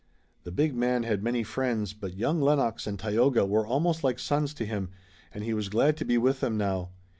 [0.45, 4.51] The big man had many friends, but young Lennox and Tayoga were almost like sons
[4.55, 4.89] to him,
[5.31, 6.89] and he was glad to be with them now.